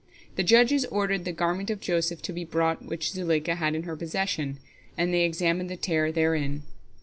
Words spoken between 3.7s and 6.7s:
in her possession, and they examined the tear therein.